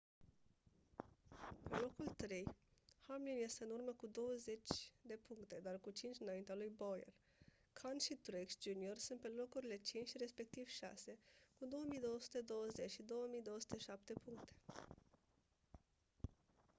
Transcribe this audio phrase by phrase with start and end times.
[1.69, 2.47] pe locul trei
[3.07, 7.13] hamlin este în urmă cu douăzeci de puncte dar cu cinci înaintea lui bowyer
[7.73, 11.17] kahne și truex jr sunt pe locurile cinci și respectiv șase
[11.57, 14.53] cu 2220 și 2207 puncte